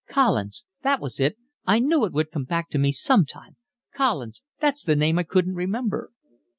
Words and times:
"Collins, 0.09 0.65
that 0.81 0.99
was 0.99 1.19
it. 1.19 1.37
I 1.67 1.77
knew 1.77 2.05
it 2.05 2.11
would 2.11 2.31
come 2.31 2.45
back 2.45 2.71
to 2.71 2.79
me 2.79 2.91
some 2.91 3.23
time. 3.23 3.57
Collins, 3.93 4.41
that's 4.59 4.81
the 4.83 4.95
name 4.95 5.19
I 5.19 5.23
couldn't 5.23 5.53
remember." 5.53 6.11